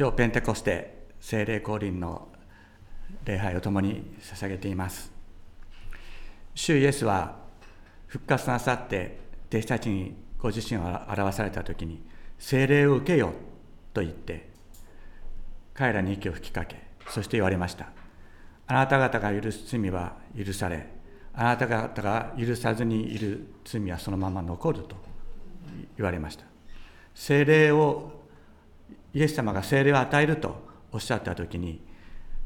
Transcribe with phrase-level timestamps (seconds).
[0.00, 2.28] 今日ペンテコステ聖霊降臨の
[3.26, 5.12] 礼拝を共に捧げています。
[6.54, 7.36] 主イエスは
[8.06, 9.18] 復活なさって
[9.50, 12.02] 弟子たちにご自身を表された時に
[12.38, 13.34] 聖霊を受けよ
[13.92, 14.48] と言って
[15.74, 16.76] 彼らに息を吹きかけ
[17.10, 17.92] そして言われました。
[18.68, 20.86] あなた方が許す罪は許され
[21.34, 24.96] あなた方が許さずにいる罪はそのまま残ると
[25.98, 26.46] 言われました。
[27.14, 28.19] 聖霊を
[29.14, 30.62] イエス様が聖霊を与えると
[30.92, 31.80] おっしゃった時に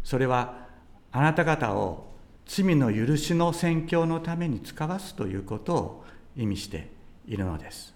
[0.02, 0.66] それは
[1.12, 2.14] あなた方を
[2.46, 6.04] 罪の許しの宣教のために使わすということを
[6.36, 6.90] 意味して
[7.26, 7.94] いるのです。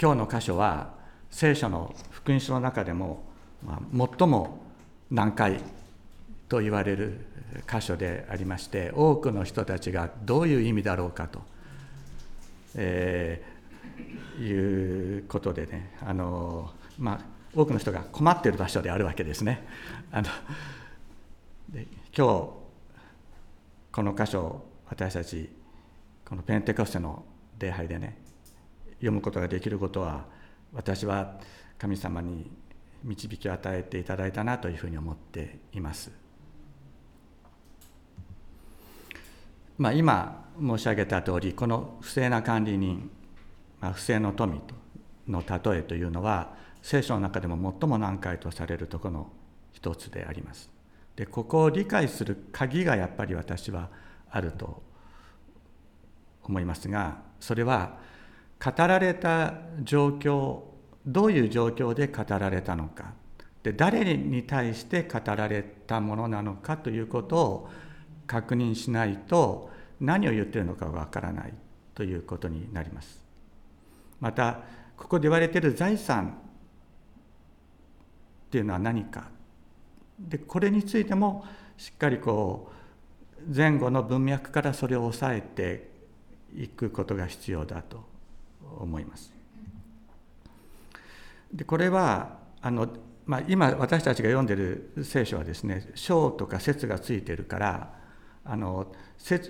[0.00, 0.94] 今日の箇所は
[1.30, 3.22] 聖書の福音書の中でも、
[4.18, 4.60] 最も
[5.10, 5.60] 難解
[6.48, 7.26] と言われる
[7.70, 11.40] 箇所でありまして多くの人たちがどういう意味だろうかと、
[12.74, 13.57] えー、
[14.40, 17.20] いうことでねあの、まあ、
[17.54, 19.66] 多くの人が困っている場所であるわけですね。
[20.10, 20.28] あの
[21.70, 22.50] で今日
[23.92, 25.50] この箇所を私たち
[26.24, 27.24] このペンテコステの
[27.58, 28.18] 礼拝でね
[28.96, 30.26] 読むことができることは
[30.72, 31.40] 私は
[31.78, 32.50] 神様に
[33.04, 36.10] 導きを与えていただいたなというふうに思っています。
[39.78, 43.10] まあ、今申し上げた通りこの不正な管理人、
[43.80, 44.60] ま、不正の富
[45.28, 49.32] の例えというのは聖書の中でも最も難解とされるところの
[49.72, 50.70] 一つであります。
[51.16, 53.90] でここを理解する鍵がやっぱり私は
[54.30, 54.82] あると
[56.44, 57.98] 思いますがそれは
[58.64, 60.60] 語られた状況
[61.04, 63.14] どういう状況で語られたのか
[63.64, 67.70] で誰に対して語られたものなのかということを
[68.26, 69.70] 確認しないと
[70.00, 71.54] 何を言ってるのかわからない
[71.94, 73.27] ということになります。
[74.20, 74.60] また
[74.96, 76.38] ここで言われている財産
[78.46, 79.30] っていうのは何か
[80.18, 81.44] でこれについても
[81.76, 85.90] しっかりこう前後の文脈からそれを抑えて
[86.56, 88.04] いくことが必要だと
[88.78, 89.32] 思います。
[91.52, 92.88] でこれはあの、
[93.26, 97.97] まあ、今私たちが読んでる聖書はですね章とか説がついてるから
[98.50, 98.86] あの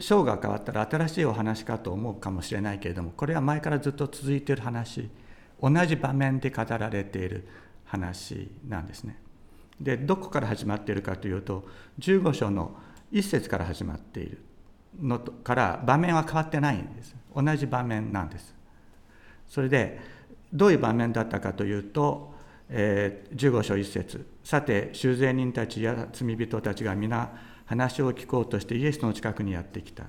[0.01, 5.09] 章が変わったら新しいお話かと思うかもしれないけれどもこれは前からずっと続いている話
[5.63, 7.47] 同じ場面で語られている
[7.85, 9.21] 話なんですね。
[9.81, 11.65] でどこから始まっているかというと
[12.01, 12.77] 15章の
[13.13, 14.43] 一節から始まっている
[15.01, 17.15] のから場面は変わってないんです。
[17.35, 18.53] 同じ場面なんです。
[19.47, 20.01] それで
[20.53, 22.35] どういう場面だったかというと、
[22.69, 24.27] えー、15章1節。
[24.43, 27.31] さて修税人たちや罪人たちが皆
[27.69, 30.05] 話を聞こうとしてイエスの近くにやってきた。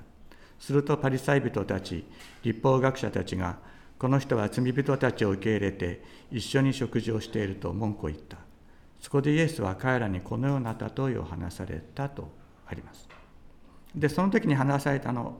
[0.58, 2.04] するとパリサイ人たち
[2.42, 3.58] 立法学者たちが
[3.98, 8.38] この人は罪人たちを受け入れて一緒に食事をしていると文句を言った。
[8.98, 12.30] そこでイエスは彼らにこのような例えを話されたと
[12.66, 13.06] あります。
[13.94, 15.38] でその時に話されたの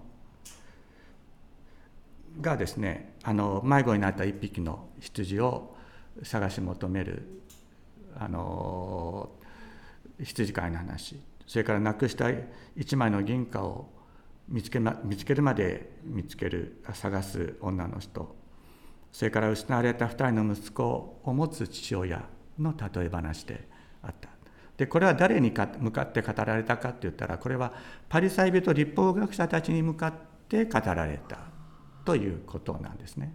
[2.41, 5.75] がですねあの迷子になった一匹の羊を
[6.22, 7.42] 探し求める
[8.19, 9.31] あの
[10.22, 11.30] 羊飼いの話。
[11.50, 12.27] それからなくした
[12.77, 13.91] 一枚の銀貨を
[14.49, 18.37] 見つけ,、ま、見つけるまで見つける探す女の人
[19.11, 22.22] それから失われた2人の息子を持つ父親
[22.56, 23.69] の例え話で
[24.00, 24.28] あった
[24.77, 27.72] でこれは誰に向かって語られたかって言ったらこれは
[28.09, 30.12] パリサイ人立法学者たちに向かっ
[30.49, 31.41] て語られた
[32.05, 33.34] ということなんですね。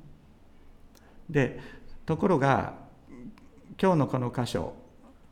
[1.29, 1.59] で
[2.05, 2.75] ところが
[3.77, 4.73] 今日のこの箇所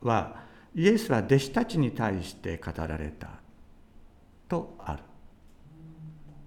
[0.01, 0.43] は
[0.75, 3.29] イエスは弟子たちに対して語られた
[4.49, 5.03] とある。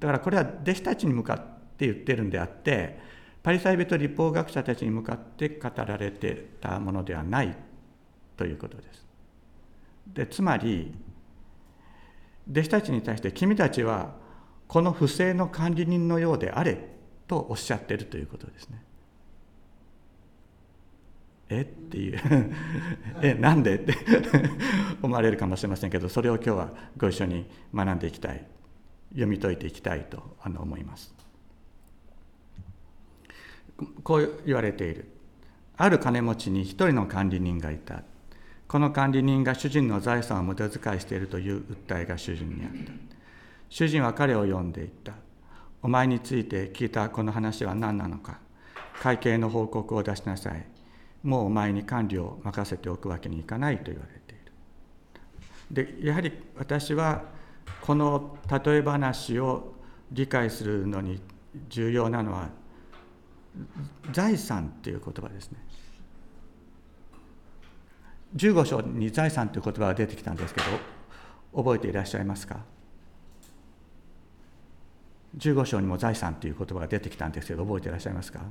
[0.00, 1.38] だからこれは弟子たちに向かっ
[1.76, 2.98] て言ってるんであって
[3.42, 7.56] パリサイ人立法学者たちに向かって語られてたものではない
[8.36, 9.06] ということです。
[10.06, 10.94] でつまり
[12.50, 14.15] 弟子たちに対して君たちは
[14.69, 16.78] この不正の管理人のようであれ
[17.26, 18.82] とおっしゃっているということですね。
[21.48, 21.60] え？
[21.60, 22.21] っていう。
[23.22, 23.77] えなんで？
[23.77, 23.95] って。
[25.03, 28.45] 思われるかもしれませんけどそれを今日はご一緒に学んでいきたい
[29.10, 31.15] 読み解いていきたいと思います。
[34.03, 35.07] こう言われている。
[35.77, 38.03] ある金持ちに一人の管理人がいた。
[38.66, 42.93] この管理人が主人の財産を無駄遣いしているという訴えが主人にあった。
[43.69, 45.13] 主人は彼を呼んでいった。
[45.83, 48.41] お前について聞いたこの話は何なのか。
[49.01, 50.75] 会計の報告を出しなさい。
[51.26, 54.34] もうお前に管理を任せておくわけにいかないと言われて
[55.74, 55.96] いる。
[56.00, 57.24] でやはり私は
[57.80, 59.74] この例え話を
[60.12, 61.20] 理解するのに
[61.68, 62.48] 重要なのは
[64.12, 65.58] 財産という言葉ですね。
[68.36, 70.66] 15章に財産という言葉が出てきたんですけど
[71.60, 72.60] 覚えていらっしゃいますか
[75.36, 78.42] ？15章にも財産という言葉が出てきたんですけど覚えていらっしゃいますか？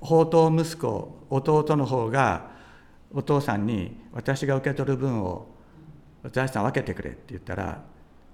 [0.00, 2.50] 宝刀息子弟の方が
[3.12, 5.46] お父さんに私が受け取る分を
[6.32, 7.82] 財産分けてくれって言ったら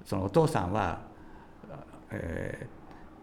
[0.04, 1.02] そのお父さんは、
[2.10, 2.66] え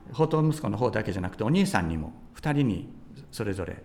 [0.09, 2.89] ー、宝刀息子の方だけじゃなくてお兄さんにも2人に
[3.31, 3.81] それぞれ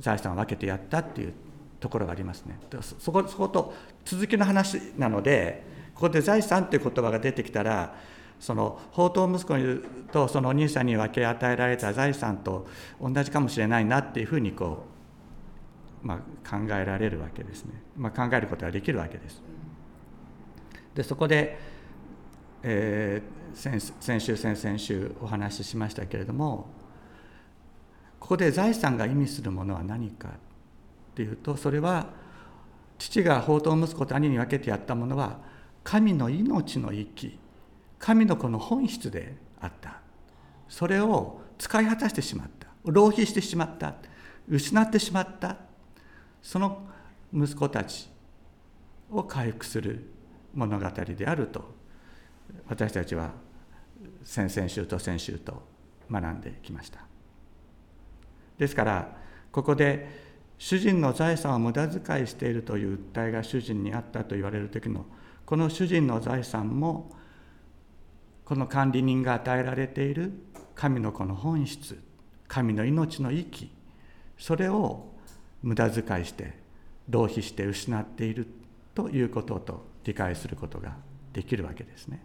[0.00, 1.34] 財産を分けてやったっていう
[1.78, 2.58] ところがありますね。
[2.98, 3.74] そこそこと
[4.04, 7.94] 続きの話なのでここで財産という言葉が出てきたら
[8.42, 12.66] その宝刀息子とそのお兄さんに分け与えられた財産と
[13.00, 14.84] 同じかもしれないなっていうふうにこ
[16.02, 16.18] う、まあ、
[16.50, 19.40] 考えられるわけですね、まあ、考えることができるわけです。
[20.92, 21.56] でそこで、
[22.64, 26.66] えー、先先週先々週お話ししましたけれども
[28.18, 30.32] ここで財産が意味するものは何かっ
[31.14, 32.08] ていうとそれは
[32.98, 35.38] 父が宝刀息子と兄に分けてやったものは
[35.84, 37.38] 神の命の息
[38.02, 40.00] 神の子の本質であった。
[40.68, 42.66] それを使い果たしてしまった。
[42.84, 43.94] 浪費してしまった。
[44.48, 45.56] 失ってしまった。
[46.42, 46.82] その
[47.32, 48.10] 息子たち
[49.08, 50.10] を回復する
[50.52, 51.76] 物語であると。
[52.66, 53.30] 私たちは
[54.24, 55.62] 先々週と先週と
[56.10, 57.04] 学んできました。
[58.58, 59.16] ですから
[59.52, 60.08] ここで
[60.58, 65.06] 主人の財産を無駄遣いしているという訴えが主人にあったと言われる時の
[65.46, 67.21] この主人の財産も
[68.52, 70.30] この管理人が与えられている
[70.74, 71.98] 神の子の本質
[72.48, 73.70] 神の命の息
[74.36, 75.10] それを
[75.62, 76.58] 無駄遣いして
[77.08, 78.46] 浪費して失っている
[78.94, 80.98] ということと理解することが
[81.32, 82.22] できるわけですね。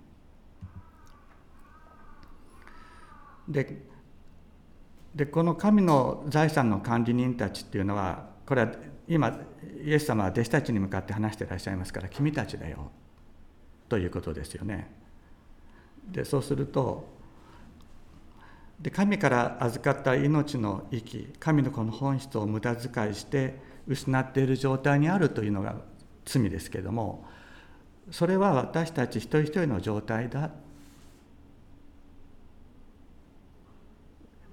[3.47, 3.85] で
[5.15, 8.71] でこの神の財産の管理人たちっていうのはこれは
[9.07, 9.29] 今
[9.81, 12.91] イエス様は弟子たちに向かって話してらっしゃいますから君たちだよ
[13.87, 15.06] ということですよね。
[16.11, 17.07] でそうすると
[18.79, 25.75] で神から預かった命の息神のこの本質を無駄遣いして失っている状態にあるというのが
[26.25, 27.25] 罪ですけれども
[28.11, 30.51] それは私たち一人一人の状態だ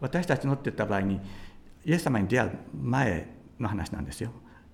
[0.00, 1.20] 私たちのって言った場合に
[1.84, 3.28] イエス様に出会う前
[3.58, 4.30] の話なんですよ。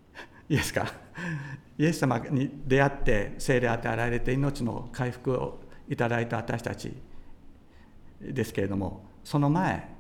[0.49, 0.93] いいですか？
[1.79, 5.60] イエス様に出会って聖霊与えられて命の回復を
[5.91, 6.93] いただいた私たち
[8.21, 9.91] ですけれどもその前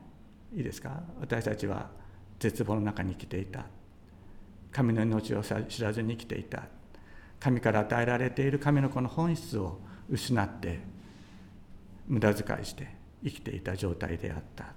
[0.57, 1.03] いいですか？
[1.21, 1.91] 私たちは
[2.39, 3.67] 絶望の中に生きていた。
[4.73, 6.63] 神の命を知らずに生きていた。
[7.39, 10.81] 神から与えられている神の子の本質を失って
[12.07, 12.89] 無駄遣いして
[13.25, 14.73] 生きていた状態であった。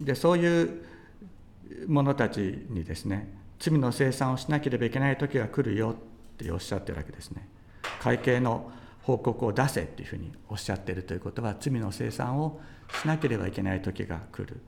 [0.00, 0.84] でそういう
[1.86, 5.96] 者たちにですね罪の生産をしなければいけない時が来るよ。
[6.44, 7.48] っておっしゃってるわけですね。
[8.00, 8.70] 会計の
[9.02, 12.60] 報告を出せっていうふうにおっしゃってるということは罪の生産を
[13.02, 14.60] しなければいけない時が来る。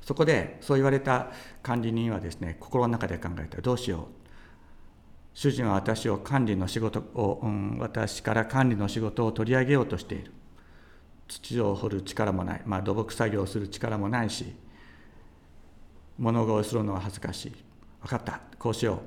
[0.00, 1.30] そこでそう言われた
[1.62, 3.58] 管理人はですね心の中で考えた。
[3.58, 4.06] らどうしよう。
[5.34, 10.32] 主人は私を管理の仕事を、うん、私から管理の仕事を取り上げようとしている。
[11.28, 14.54] 土を掘る力もない、まあ、土木作業をする力もないし
[16.18, 17.52] 物乞いするのは恥ずかしい。
[18.02, 18.40] 分かった。
[18.58, 18.98] こうしよう。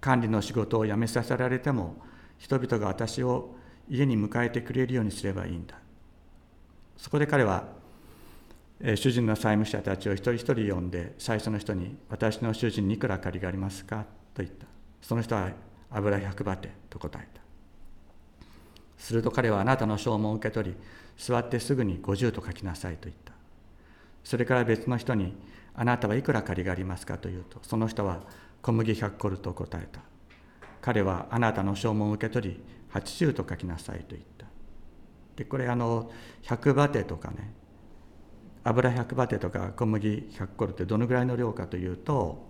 [0.00, 1.96] 管理の仕事を辞めさせられても
[2.38, 3.54] 人々が私を
[3.88, 5.76] 家に迎えてくれるようにすればいいんだ。
[6.96, 7.68] そこで彼は
[8.94, 14.66] 主人の債務者たちを一人一人呼んで最初の人に「私の主人にいくら借りがありますか?」と言った。
[15.02, 15.50] その人は
[15.90, 17.40] 油100バテと答えた。
[18.96, 20.76] すると彼はあなたの証文を受け取り
[21.18, 23.34] 座ってすぐに50と書きなさいと言った。
[24.24, 25.34] それから別の人に
[25.74, 28.20] あなたはいくら借りがありますかというとその人は
[28.62, 30.00] 小麦100コルと答えた。
[30.80, 34.46] 彼はあなたの証文を受け取り80と書きなさいと言った。
[35.36, 36.10] でこれあの
[36.42, 37.54] 100バテとかね
[38.64, 42.46] 油100バテとか小麦100コルってどのぐらいの量かというと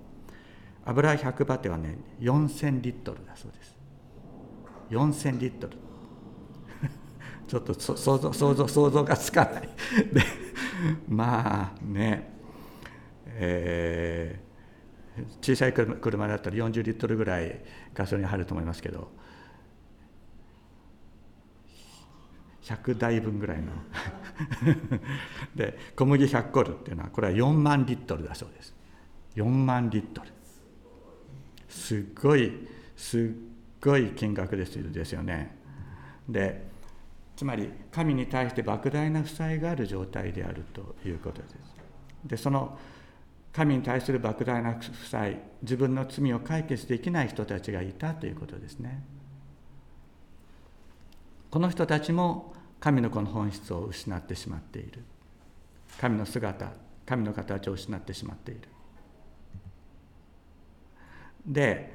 [0.84, 3.76] 油100バテはね4000リットルだそうです。
[4.90, 5.76] 4000リットル。
[7.46, 9.68] ちょっと想像想像想像がつかない。
[10.12, 10.22] で
[11.08, 12.29] まあね
[13.34, 17.60] えー、小さい車だったら40リットルぐらい
[17.94, 19.10] ガソリン入ると思いますけど
[22.62, 23.72] 100台分ぐらいの
[25.56, 28.75] で小麦100コルっていうのはこれは4万リットルだそうです
[29.37, 30.28] 4万リットル
[31.68, 33.22] すっごいすっ
[33.80, 35.56] ごい金額ですですよね。
[36.28, 36.68] で
[37.37, 41.54] つまり神に対して莫大な負債がある状態であるということです。
[42.26, 42.78] でその
[43.60, 49.04] 神に対する莫大な負債自分の罪を解決できない人たちがいたということですね。
[51.50, 55.04] この人たちも神の子の本質を失ってしまっている
[56.00, 56.72] 神の姿
[57.04, 58.60] 神の形を失ってしまっている
[61.44, 61.94] で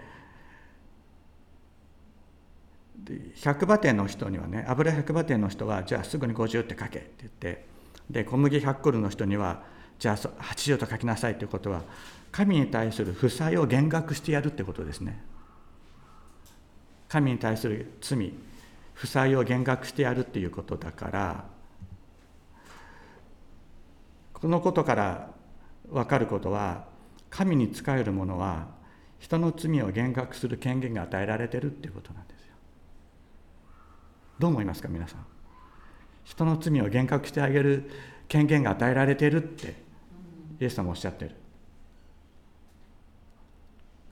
[3.38, 7.66] 100馬店の人にはね油100馬店の人はじゃあすぐに50って書けって言って
[8.12, 11.82] で小麦100コルの人にはじゃあ80と書きなさいということは
[12.32, 15.24] 神に対する負債を減額してやるってことですね
[17.08, 18.34] 神に対する罪
[18.94, 21.46] 負債を減額してやるっていうことだから
[24.34, 25.30] このことから
[25.90, 26.86] 分かることは
[27.30, 28.68] 神に仕える者は
[29.20, 32.54] 人の罪を減額する権限が与えられてるっていうことなんですよ。
[34.40, 35.26] どう思いますか皆さん。
[36.24, 37.90] 人の罪を減額してあげる
[38.28, 39.85] 権限が与えられてるって
[40.60, 41.36] イエス様おっしゃってる。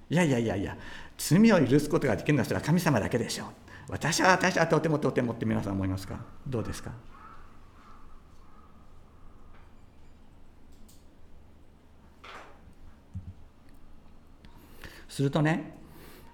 [0.09, 0.77] いやいやいやいや
[1.17, 3.47] 罪を許すことができるのはそれは神様だけでしょう。
[3.89, 6.19] 私は私はとてもとてもって皆さん思いますか？
[6.47, 6.91] どうですか？
[15.09, 15.77] するとね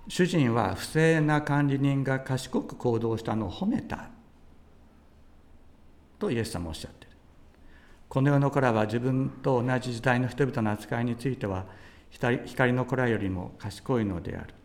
[0.08, 4.10] 主人は不正な管理人が賢く行動したのを褒めた
[6.18, 6.99] とイエス様おっしゃって
[8.10, 11.66] この世の子らは自分と同じ時代の人々の扱いについては
[12.10, 14.56] 光の子らよりも賢いのである。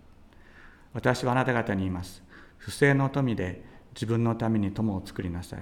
[0.95, 2.23] 私はあなた方に言います。
[2.57, 3.63] 不正の富で
[3.95, 5.61] 自分のために友を作りなさい。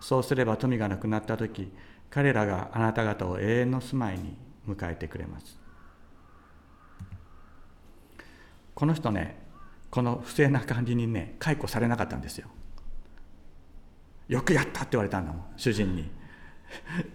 [0.00, 1.70] そうすれば富がなくなった時
[2.08, 4.34] 彼らがあなた方を永遠の住まいに
[4.66, 5.58] 迎えてくれます。
[8.74, 9.36] この人ね
[9.90, 12.48] この不正な感じにね解雇されなかったんですよ。
[14.26, 16.23] よくやったって言われたんだもん主人に。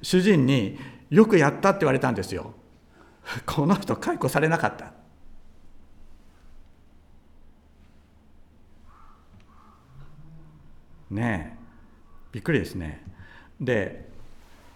[0.02, 0.78] 主人に
[1.10, 2.54] よくやったって言われたんですよ。
[3.46, 4.94] この人解雇されなかった。
[11.12, 11.60] ねえ。
[12.32, 13.04] びっくりですね。
[13.60, 14.10] で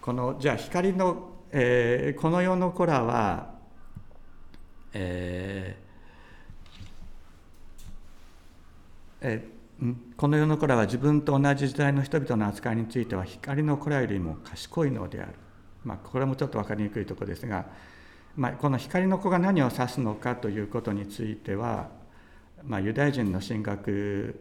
[0.01, 3.53] このじゃあ光の、えー、この世の子らは、
[4.93, 5.83] えー
[9.25, 9.52] え
[10.15, 15.33] この世の子らは自分と同じ時代の人々の扱いについては光の子らよりも賢いのである、
[15.83, 17.65] まあ、これもちょっと分かりにくいところですが、
[18.37, 21.89] まあ、この光の子が何を指すのかということについては、
[22.63, 24.39] まあ、ユダヤ人の神学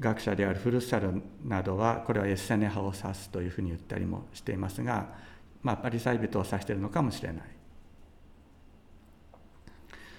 [0.00, 5.14] 学者であるフルサルなどはこれはエッセネ派を指すというふうに言ったりもしていますが、
[5.62, 7.42] まあ、パリサイ人を指しているのかもしれない。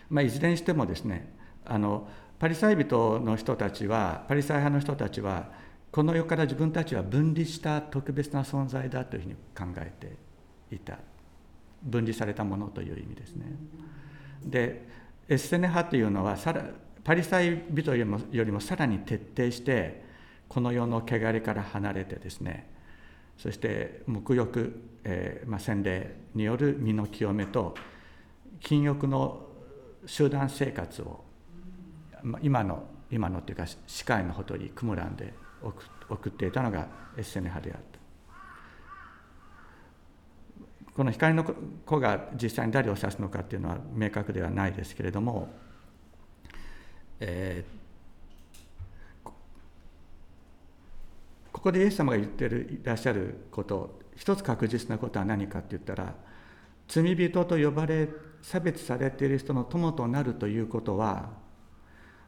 [0.09, 1.33] まあ、いずれにしてもですね
[1.65, 2.07] あの
[2.39, 5.51] パリサイ人の人たちはパリサイ派の人たちは
[5.91, 10.99] この世から自分たちは分離した特別な存在だというふうに考えていた
[11.83, 13.45] 分離されたものという意味ですね。
[14.45, 14.87] で
[15.27, 16.63] エッセネ派というのはさら
[17.03, 20.03] パリサイ人よりもよりもさらに徹底して
[20.47, 22.69] この世の汚れから離れてですね
[23.37, 27.75] そして沐浴、えーまあ、洗礼による身の清めと
[28.59, 29.45] 禁欲の
[30.05, 31.28] 集団生活を
[32.41, 35.33] 今の今のというか視界のほとりクムランで
[36.09, 37.99] 送っていたのがエッセネ派であった。
[40.99, 45.47] この光の子が実際に誰を指すのかっていうのは明確ではないですけれども、
[47.21, 49.29] えー、
[51.53, 56.15] ここでイエス様が言ってるいらっしゃること一つ確実なことは何かって言ったら
[56.89, 58.09] 罪人と呼ばれ
[58.41, 61.29] 差別されている人の友となるということは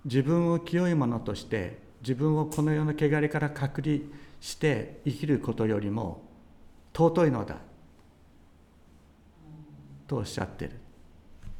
[0.05, 3.99] 自分を清いものとして自分をこの世の汚れから隔離
[4.39, 6.23] して生きることよりも
[6.93, 7.57] 尊いのだ。
[10.07, 10.71] とおっしゃってる。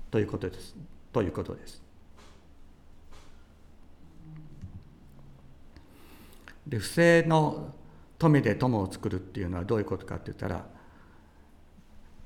[0.10, 0.76] ということです。
[1.14, 1.82] ということです。
[6.68, 7.74] で不正の
[8.18, 10.64] 富で友を作るっていうのはどういうことかって言ったら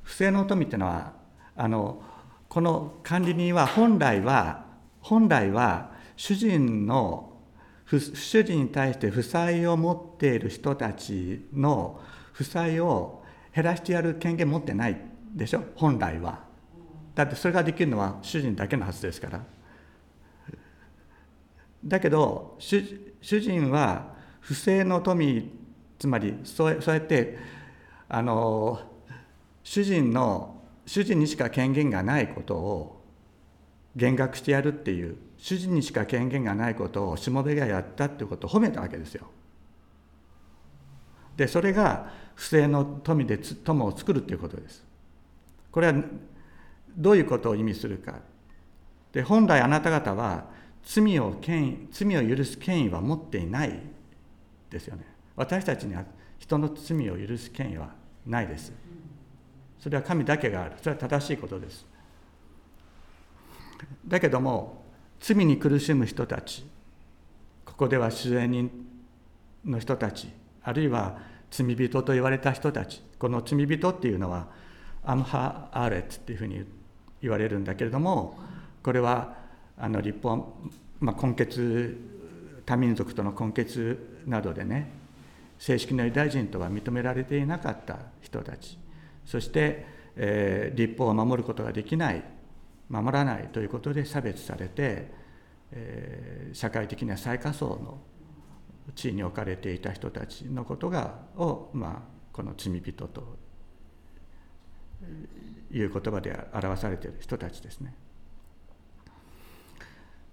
[0.04, 1.14] 不正の富っていうのは
[1.56, 2.02] あの
[2.50, 4.66] この管理人は本来は
[5.02, 7.34] 本来は主人の
[7.88, 12.02] 主人に対して負債を持っている人たちの
[12.34, 15.00] 負債を減らしてやる権限持ってない
[15.34, 15.64] でしょ？
[15.76, 16.44] 本来は。
[17.14, 19.46] だってそれができるのは主人だけのはずですから。
[21.86, 22.82] だけど主
[23.22, 25.52] 人は不正の富
[26.00, 27.38] つまりそうそうやって
[28.10, 28.80] あの
[29.64, 32.95] 主人の主人にしか権限がないことを
[33.96, 39.28] 減額してやるっていう主人にしか権限がないことをしもべがやったっていうことを褒めたわけですよ。
[41.38, 44.86] でそれが不正の富で友を作るということです。
[45.72, 46.04] これは
[46.98, 48.20] どういうことを意味するか。
[49.12, 50.46] で本来あなた方は
[50.84, 53.80] 罪を権威罪を許す権威は持っていない
[54.70, 55.06] ですよね。
[55.36, 56.04] 私たちには
[56.38, 57.90] 人の罪を許す権威は
[58.25, 58.72] ないです。
[59.80, 60.75] それは神だけがある。
[60.82, 61.86] それは正しいことです。
[64.08, 64.84] だけども
[65.20, 66.65] 罪に苦しむ人たち
[67.65, 68.70] ここでは主税人
[69.65, 70.30] の人たち
[70.63, 71.18] あるいは
[71.51, 74.48] 罪人と言われた人たちこの罪人っていうのは
[75.04, 76.65] アムハ・アーレツっていうふうに
[77.22, 78.38] 言われるんだけれども
[78.84, 79.36] これは
[79.77, 80.54] あの立法、
[81.00, 81.98] まあ、根血
[82.65, 84.92] 多民族との根血などでね
[85.60, 88.77] 正式なユダヤ人とは認められていなかった人たち
[89.25, 92.24] そして、えー、立法を守ることができない
[92.89, 95.12] 守らないということで差別されて、
[95.72, 98.00] えー、社会的な最下層の
[98.94, 102.01] 地位に置かれていた人たちのことがを、まあ、
[102.32, 103.38] この罪人と
[105.72, 107.96] いう言葉で表されている人たちですね。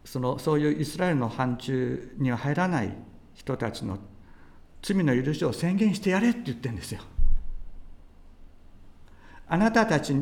[0.05, 2.93] そのそういうイスラエルの範疇には入らない
[3.35, 3.99] 人たちの
[4.83, 7.01] 罪の許しを宣言してやれって言ってるんですよ。
[9.47, 10.15] あなたたち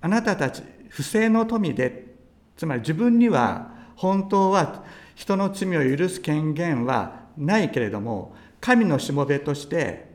[0.00, 0.62] あなたたち
[0.92, 2.14] 不正の富で
[2.54, 4.84] つまり自分には本当は
[5.14, 10.10] 人の罪を許す権限はないけれども神のしもべとして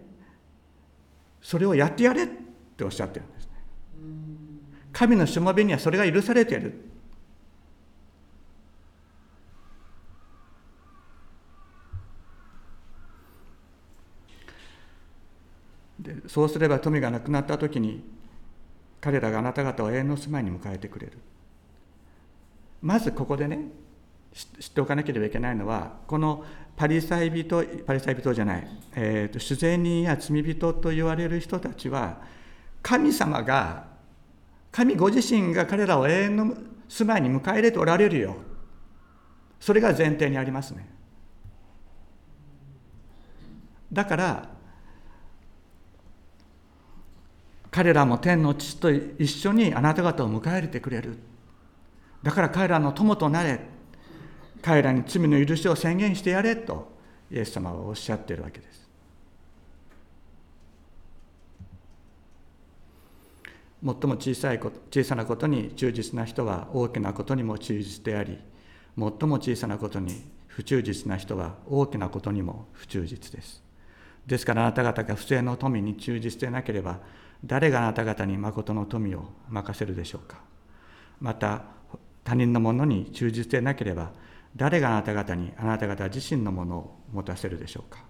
[1.42, 2.28] それをやってやれっ
[2.78, 3.52] ておっしゃってるんですね。
[4.94, 6.74] 神のしもべにはそれが許されている。
[16.00, 18.17] でそうすれば富がなくなった時に
[19.00, 21.14] 彼らがあなた方を永遠の住まいに迎えてくれる。
[22.82, 23.60] まずここでね
[24.60, 32.22] 知っておかなければいけないのはこのパリサイ人パリサイ人じゃない、えーと、主税人や罪人と言われる人たちは
[32.84, 33.88] 神様が
[34.72, 36.54] 神ご自身が彼らを永遠の
[36.88, 38.36] 住まいに迎え入れておられるよ。
[39.60, 40.88] それが前提にありますね。
[43.92, 44.50] だから
[47.78, 51.16] 彼らも天の父と一緒にあなた方を迎え入れてくれる。
[52.24, 53.60] だから彼らの友となれ。
[54.64, 56.92] 彼らに罪の許しを宣言してやれと
[57.30, 58.90] イエス様はおっしゃっているわけです。
[63.86, 68.40] 最も小さいこと小さなことに忠実な人は大きなことにも忠実であり
[68.98, 73.62] 最も小さなことに不忠実な人は大きなことにも不忠実です。
[74.26, 77.02] ですからあなた方が不正の富に忠実でなければ
[77.46, 80.42] 誰があなた方に誠の富を任せるでしょうか？
[81.20, 81.64] また
[82.24, 84.12] 他人のものに忠実でなければ
[84.56, 88.04] 誰があなた方にあなた方自身のものを持たせるでしょうか？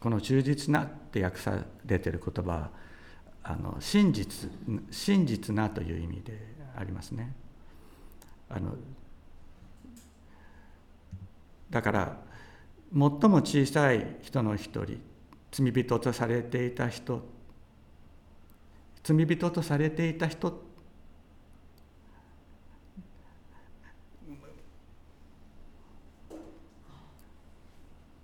[0.00, 2.70] この忠実なって訳されている言葉は
[3.44, 4.50] あの真実
[4.90, 6.38] 真実なという意味で
[6.76, 7.34] ありますね。
[8.48, 8.74] あの
[11.70, 12.16] だから
[12.92, 15.00] 最も小さい人の一人
[15.52, 17.22] 罪人とされていた人。
[19.04, 20.62] 罪人とされていた人。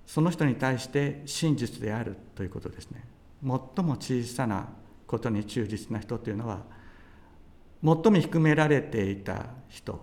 [0.06, 3.04] その人に対して真実であるということですね。
[3.42, 3.50] 最
[3.84, 4.66] も小さな
[5.06, 6.64] ことに忠実な人というのは
[7.84, 10.00] 最も低められていた人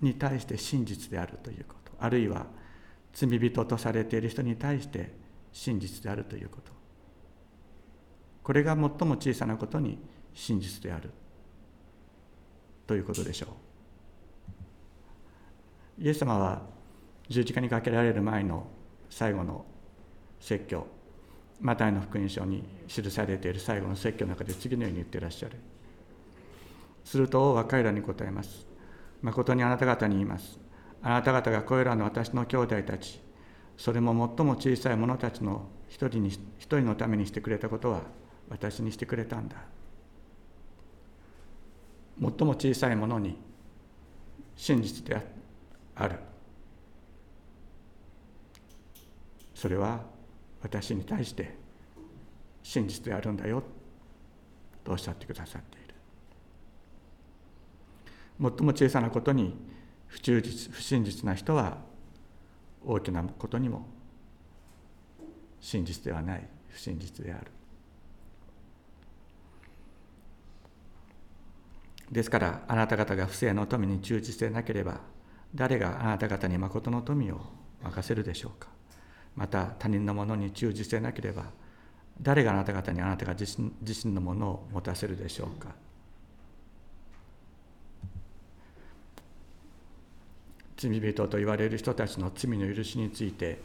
[0.00, 1.92] に対して真実であるということ。
[2.00, 2.46] あるいは
[3.14, 6.72] 罪人とされている人に対して真実であるということ。
[8.42, 9.98] これが最も小さなことに
[10.32, 11.10] 真実である。
[12.86, 13.48] ということでしょ
[15.98, 16.02] う。
[16.02, 16.62] イエス様は
[17.28, 18.66] 十字架にかけられる前の
[19.10, 19.66] 最後の
[20.40, 20.86] 説教
[21.60, 25.56] マタイの福音書に記されている最後の説教の中で次のように言っていらっしゃる。
[27.04, 28.66] すると王は彼らに答えます。
[29.22, 30.60] 誠にあなた方に言います。
[31.02, 33.20] あなた方がこれらの私の兄弟たち
[33.78, 38.02] それも最も小さい者たちの一人に一人のためにしてくれたことは
[38.50, 39.56] 私にしてくれたんだ。
[42.20, 43.38] 最も小さいものに
[44.56, 45.24] 真実で
[45.94, 46.18] ある。
[49.54, 50.00] それは
[50.60, 51.56] 私に対して
[52.64, 53.62] 真実であるんだよ。
[54.82, 55.94] とおっしゃってくださっている。
[58.40, 59.54] 最も小さなことに
[60.08, 61.86] 不忠実不真実な人は
[62.88, 63.86] 大きなことにも
[65.60, 67.50] 真実ではない不真実である。
[72.10, 75.00] ですからあなた方が不正の富に忠実でなければ
[75.54, 77.40] 誰があなた方に誠の富を
[77.82, 78.68] 任せるでしょうか。
[79.36, 81.44] また他人のものに忠実でなければ
[82.20, 85.74] 誰があなた方にあなたが自身自身のものを持たせるでしょうか。
[90.78, 93.60] 罪人と言われる人たちの罪の許しについて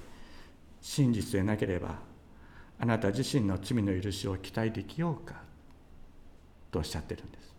[0.82, 2.00] 真実でなければ
[2.80, 5.36] あなた自身の罪の許しを期待できようか
[6.72, 7.54] とおっしゃってるんです。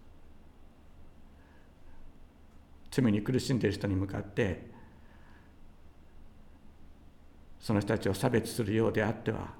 [2.91, 4.67] 罪に苦しんでいる人に向かって
[7.59, 9.55] その人たちを差別するようであっては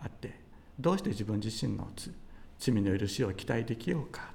[0.00, 0.40] あって
[0.78, 1.88] どうして自分自身の
[2.58, 4.33] 罪の許しを期待できようか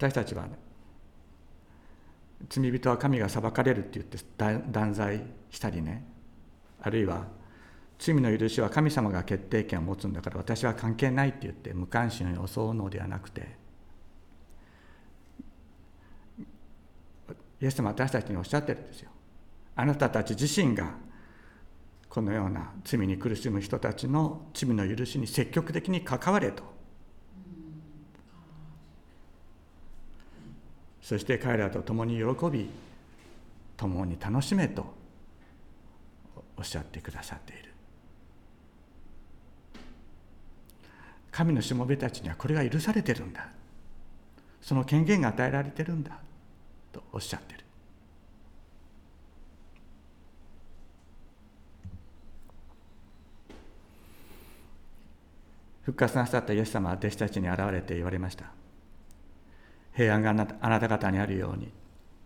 [0.00, 0.48] 私たちは、
[2.48, 4.18] 罪人は神が裁かれるって言って
[4.70, 6.06] 断罪したりね
[6.80, 7.26] あるいは
[7.98, 13.46] 罪の許しは神様が決定権を持つんだから私は関係ないって言って無関心を装うのではなくて
[17.60, 19.10] イエス様は私たちにおっしゃってるんですよ。
[19.76, 20.94] あなたたち自身が
[22.08, 26.79] このような罪に苦しむ人たちの罪の許しに積極的に関われと。
[31.10, 32.70] そして彼らと共に喜び
[33.76, 34.86] 共に楽しめと
[36.56, 37.72] おっしゃってくださっている。
[41.32, 43.48] 神のしもべたちにはこれが許されてるんだ。
[44.62, 46.16] その権限が与えられてるんだ。
[46.92, 47.64] とおっしゃってる。
[55.82, 58.59] 復活なさったイエス様は弟子たちに現れて言われました。
[59.92, 61.72] 平安があなた方にあるように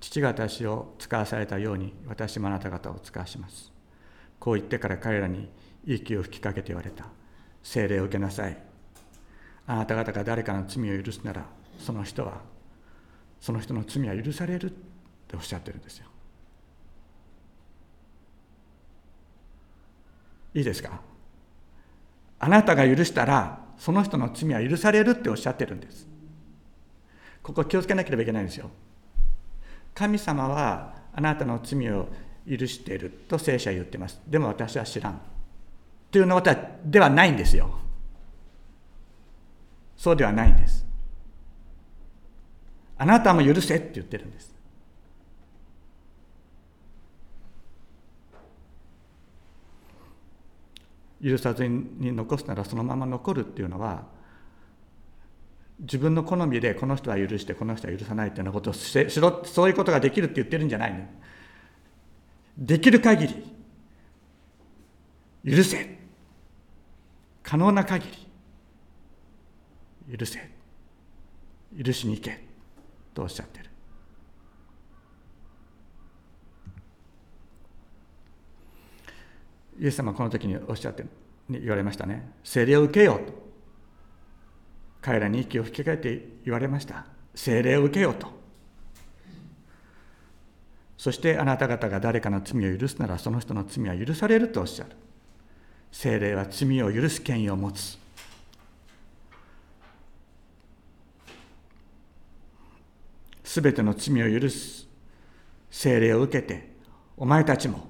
[0.00, 3.72] 父が私を使わされたように私もあなた方を使わします。
[4.38, 5.48] こう言ってから彼らに
[5.87, 7.07] 息を吹きかけて言われた。
[7.62, 8.59] 精霊を受けなさい。
[9.66, 11.46] あなた方が誰かの罪を許すなら
[11.79, 12.42] その人は
[13.40, 14.70] その人の罪は許されるっ
[15.27, 16.07] ておっしゃってるんですよ。
[20.53, 21.00] いいですか？
[22.38, 26.07] あなたが許したらその人の罪は許されるっておっしゃってるんです。
[27.44, 28.70] ここ気をつけなければいけないんですよ。
[29.94, 32.09] 神様はあなたの罪を
[32.48, 34.18] 許していると聖書は言ってます。
[34.26, 35.20] でも私は知らん。
[36.11, 36.42] というのは
[36.85, 37.70] ではないんですよ。
[39.94, 40.87] そうではないんです。
[42.96, 44.54] あなたも許せって言ってるんです。
[51.22, 54.13] 許さずに残すならそのまま残るっていうのは
[55.80, 61.06] 自分の好みでこの人は許してこの人は許さないっていうようなことをしろそういうことができるって言ってるんじゃないの。
[62.56, 63.26] できる限
[65.44, 65.98] り許せ。
[67.42, 68.06] 可能な限
[70.08, 70.50] り許せ。
[71.84, 72.40] 許しに行け
[73.12, 73.70] とおっしゃってる。
[79.80, 81.04] イエス様はこの時におっしゃって
[81.50, 82.30] 言われましたね。
[82.44, 83.43] 聖霊を受けようと。
[85.05, 87.05] 彼らに息を吹き替えて言われました。
[87.35, 88.27] 聖霊を受けようと。
[90.97, 94.93] そしてあなた方が誰かの罪を許すならその人の罪は許されるとおっしゃる。
[95.93, 97.99] 聖霊は罪を許す権威を持つ。
[103.45, 104.88] すべての罪を許す。
[105.71, 106.73] 聖霊を受けて
[107.19, 107.87] お前たちも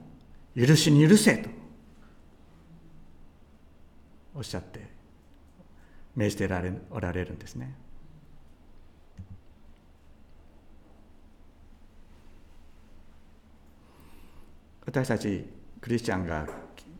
[0.57, 1.49] 許しに許せと。
[4.35, 4.84] おっしゃって。
[6.17, 7.75] 命じてられおられるんですね。
[14.87, 15.45] 私たち
[15.81, 16.47] クリスチャンが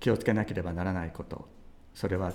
[0.01, 1.49] 気をつけなければならないこと
[1.95, 2.33] それは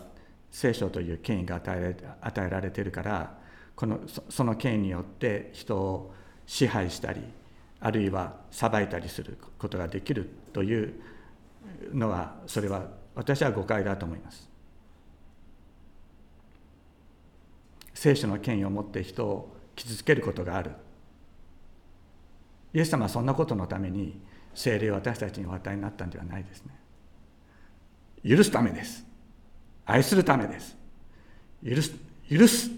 [0.52, 3.38] 聖書という権威が与え与えられているから
[3.76, 6.13] このその権威によって人を
[6.46, 7.22] 支配したり
[7.80, 10.94] あるいは裁いたりすることができるという
[11.94, 14.48] のはそれは私は誤解だと思います。
[17.99, 20.71] 聖書の権威を持って人を傷つけることがある。
[22.73, 24.21] イエス様はそんなことのために
[24.55, 26.73] 聖霊を私たちにお与えになったんではないですね。
[28.25, 29.05] 許すためです。
[29.85, 30.77] 愛するためです。
[31.62, 31.91] 許す
[32.29, 32.71] 許す。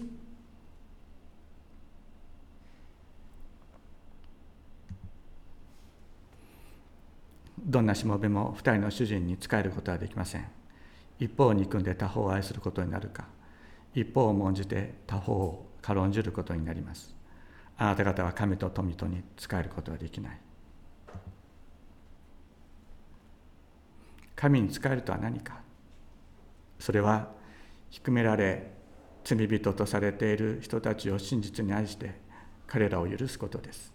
[7.64, 10.48] どんなしもべも二人の主人に仕えることはできません。
[11.20, 13.28] 一方を憎んで他方を愛することになるか。
[13.94, 17.14] 一方を重んじて他方を軽んじることになります。
[17.76, 20.40] あなた方は神と富とに仕えることはできない。
[24.36, 25.60] 神に仕えるとは何か。
[26.78, 27.30] それは
[27.90, 28.72] 低められ
[29.24, 32.20] 罪人とされている人たちを真実に愛して
[32.66, 33.92] 彼らを許すことです。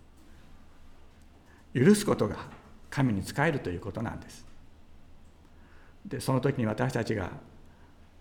[1.74, 2.38] 許すことが
[2.90, 4.46] 神に仕えるということなんです。
[6.06, 7.32] でその時に私たちが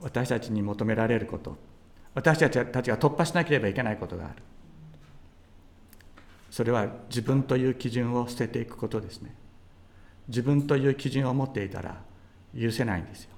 [0.01, 1.57] 私たちに求められること。
[2.17, 4.35] 私たちが突破しなければいけないことがある。
[6.51, 9.35] それは自分という基準を捨てていくことですね。
[10.27, 12.01] 自分という基準を持っていたら
[12.59, 13.31] 許せないんですよ。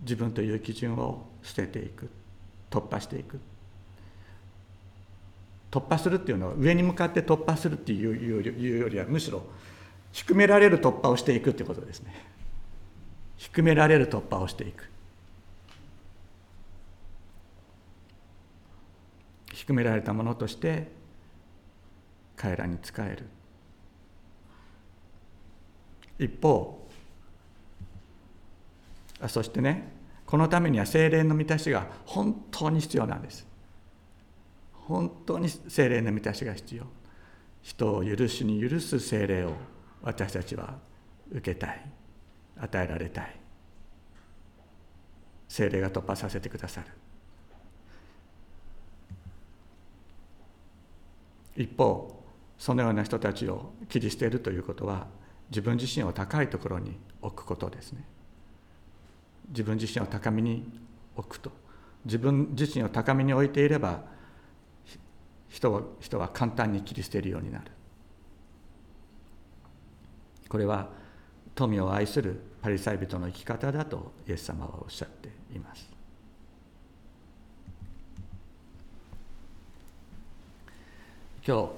[0.00, 2.08] 自分という基準を捨てていく。
[2.70, 3.38] 突破していく。
[5.70, 9.42] 突破するっていうのは上に向かって突破するっていうよりはむしろ
[10.10, 12.14] 低められる突破をしていくってことですね。
[13.36, 14.88] 低められる突破をしていく。
[19.64, 20.88] 低められたものとして
[22.36, 23.26] 彼らに仕える。
[26.18, 26.86] 一方
[29.20, 29.90] あそしてね
[30.26, 33.46] このためには精霊の満たしが本当に必要なんです。
[34.72, 36.84] 本当に精霊の満たしが必要。
[37.62, 39.52] 人を許しに許す精霊を
[40.02, 40.76] 私たちは
[41.30, 41.90] 受けたい。
[42.60, 43.36] 与えられたい。
[45.48, 46.88] 精霊が突破させてくださる。
[51.56, 52.22] 一方
[52.58, 55.06] そのような人たちを切り捨てるということは
[55.50, 58.04] 自分自身を高いところに置くことですね。
[59.50, 60.64] 自分自身を高みに
[61.16, 61.52] 置くと。
[62.04, 64.02] 自分自身を高みに置いていれば
[65.48, 67.64] 人は人は簡単に切り捨てるようになる。
[70.48, 70.88] これは
[71.54, 75.93] 富を愛するパリサイ人の生き方だとイエス様はおっしゃっています。
[81.46, 81.68] 今日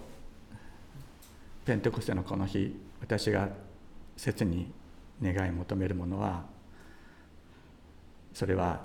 [1.64, 3.48] ペンテコステのこの日私が
[4.16, 4.70] 切に
[5.20, 6.44] 願い求めるものは
[8.32, 8.80] それは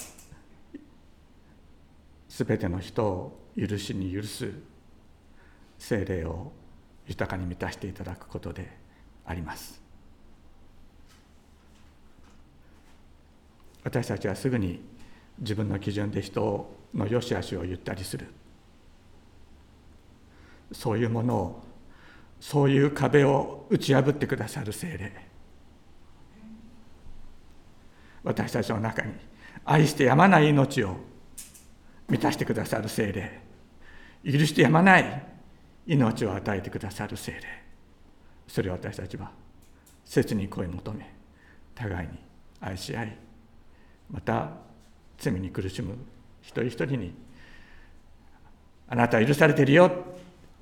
[2.29, 4.51] 全ての人を許しに許す
[5.77, 6.51] 精霊を
[7.05, 8.75] 豊かに満たしていただくことで
[9.25, 9.79] あります。
[13.83, 14.81] 私たちはすぐに
[15.39, 18.27] 自分の基準で人の良し悪しを言ったりする。
[20.71, 21.63] そういうものを
[22.39, 25.27] そういう壁を打ち破ってくださる精霊。
[28.23, 29.13] 私たちの中に
[29.65, 30.95] 愛してやまない命を
[32.07, 33.41] 満たしてくださる精霊。
[34.23, 35.23] 許してやまない
[35.88, 37.39] 命を与えてくださる精霊。
[38.47, 39.31] それを私たちは
[40.03, 41.13] 切に声求め
[41.73, 42.13] 互いに
[42.60, 43.17] 愛し合い
[44.10, 44.49] また
[45.17, 45.95] 罪に苦しむ
[46.41, 47.13] 一人一人に
[48.89, 49.89] あなたは許されてるよ。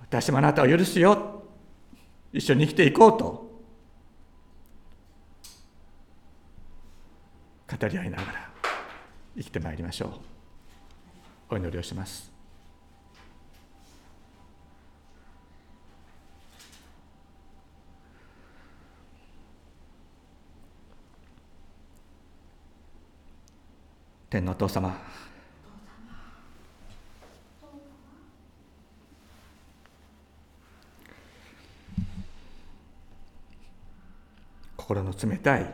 [0.09, 1.43] 私もあなたを許すよ。
[2.33, 3.47] 一緒に生きていこうと。
[7.79, 8.49] 語り合いながら
[9.37, 10.09] 生きてまいりましょう。
[11.53, 12.31] お祈りをします。
[24.31, 25.28] 天のお父様。
[34.89, 35.71] 心の冷たい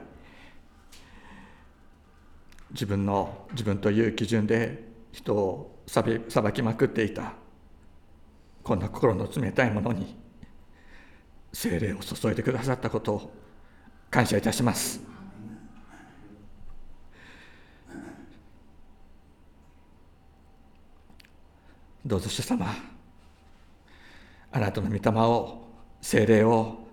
[2.71, 6.03] 自分の自分という基準で人を裁
[6.51, 7.31] きまくっていた
[8.61, 10.17] こんな心の冷たいものに
[11.53, 13.33] 精霊を注いでくださったことを
[14.11, 14.99] 感謝いたします。
[22.05, 22.67] どうぞ主様
[24.51, 25.67] あなたの御霊を
[26.01, 26.84] 精霊を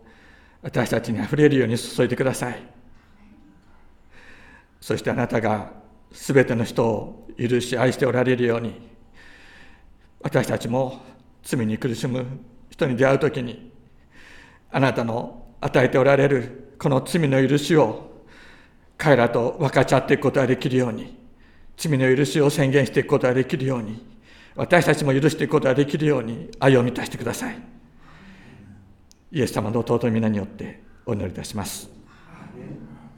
[0.63, 2.63] 私たちにあふれるように注いでください。
[4.81, 5.71] そしてあなたが
[6.13, 8.89] すべての人を許し愛しておられるように
[10.21, 11.01] 私たちも
[11.43, 12.27] 罪に苦しむ
[12.69, 13.73] 人に出会う時に
[14.71, 18.11] あなたの与えておられるこの罪の許しを
[18.99, 21.17] 彼らと分かち合っていくことができるように
[21.77, 24.05] 罪の許しを宣言していくことができるように
[24.57, 27.82] 私たちも許していくことができるように愛を満たしてください。
[29.35, 32.02] イエス様の尊い皆によってお祈りいたします。